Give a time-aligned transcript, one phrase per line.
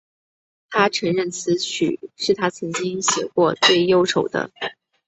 [0.71, 4.49] 她承认此曲是她曾经写过最忧愁的。